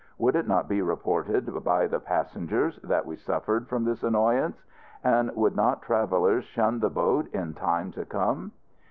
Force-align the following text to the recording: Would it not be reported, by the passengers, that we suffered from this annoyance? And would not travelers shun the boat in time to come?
Would 0.17 0.35
it 0.35 0.47
not 0.47 0.67
be 0.67 0.81
reported, 0.81 1.63
by 1.63 1.85
the 1.85 1.99
passengers, 1.99 2.79
that 2.81 3.05
we 3.05 3.15
suffered 3.17 3.67
from 3.67 3.83
this 3.83 4.01
annoyance? 4.01 4.65
And 5.03 5.29
would 5.35 5.55
not 5.55 5.83
travelers 5.83 6.43
shun 6.43 6.79
the 6.79 6.89
boat 6.89 7.27
in 7.35 7.53
time 7.53 7.91
to 7.91 8.03
come? 8.05 8.51